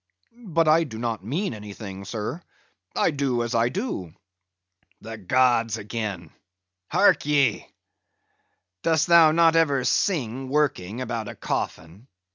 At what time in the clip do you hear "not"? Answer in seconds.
0.97-1.23, 9.31-9.55